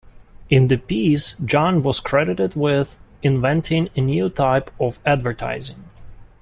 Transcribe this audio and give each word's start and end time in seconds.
In 0.49 0.65
the 0.65 0.77
piece 0.77 1.35
John 1.45 1.83
was 1.83 1.99
credited 1.99 2.55
with 2.55 2.97
inventing 3.21 3.89
a 3.95 4.01
new 4.01 4.31
type 4.31 4.71
of 4.79 4.97
advertising. 5.05 5.83